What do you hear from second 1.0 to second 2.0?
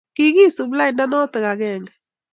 noto agenge